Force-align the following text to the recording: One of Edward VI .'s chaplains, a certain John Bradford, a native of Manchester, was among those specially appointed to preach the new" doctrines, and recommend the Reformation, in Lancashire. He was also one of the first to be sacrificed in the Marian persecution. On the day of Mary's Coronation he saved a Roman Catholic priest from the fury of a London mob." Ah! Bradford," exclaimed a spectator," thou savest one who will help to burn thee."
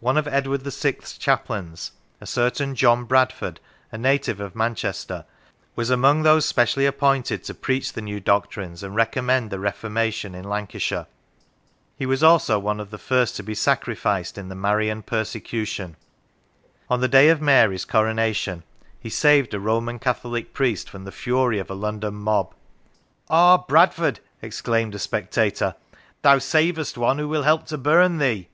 One 0.00 0.18
of 0.18 0.28
Edward 0.28 0.64
VI 0.64 0.98
.'s 1.00 1.16
chaplains, 1.16 1.92
a 2.20 2.26
certain 2.26 2.74
John 2.74 3.04
Bradford, 3.04 3.58
a 3.90 3.96
native 3.96 4.38
of 4.38 4.54
Manchester, 4.54 5.24
was 5.74 5.88
among 5.88 6.24
those 6.24 6.44
specially 6.44 6.84
appointed 6.84 7.42
to 7.44 7.54
preach 7.54 7.94
the 7.94 8.02
new" 8.02 8.20
doctrines, 8.20 8.82
and 8.82 8.94
recommend 8.94 9.48
the 9.48 9.58
Reformation, 9.58 10.34
in 10.34 10.44
Lancashire. 10.44 11.06
He 11.96 12.04
was 12.04 12.22
also 12.22 12.58
one 12.58 12.80
of 12.80 12.90
the 12.90 12.98
first 12.98 13.34
to 13.36 13.42
be 13.42 13.54
sacrificed 13.54 14.36
in 14.36 14.50
the 14.50 14.54
Marian 14.54 15.02
persecution. 15.02 15.96
On 16.90 17.00
the 17.00 17.08
day 17.08 17.30
of 17.30 17.40
Mary's 17.40 17.86
Coronation 17.86 18.62
he 19.00 19.08
saved 19.08 19.54
a 19.54 19.58
Roman 19.58 19.98
Catholic 19.98 20.52
priest 20.52 20.90
from 20.90 21.04
the 21.04 21.10
fury 21.10 21.58
of 21.58 21.70
a 21.70 21.74
London 21.74 22.16
mob." 22.16 22.52
Ah! 23.30 23.56
Bradford," 23.66 24.20
exclaimed 24.42 24.94
a 24.94 24.98
spectator," 24.98 25.76
thou 26.20 26.36
savest 26.36 26.98
one 26.98 27.16
who 27.18 27.26
will 27.26 27.44
help 27.44 27.64
to 27.68 27.78
burn 27.78 28.18
thee." 28.18 28.48